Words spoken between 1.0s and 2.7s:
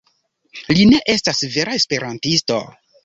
estas vera esperantisto